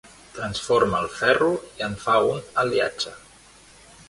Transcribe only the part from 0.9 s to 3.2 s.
el ferro i en fa un aliatge.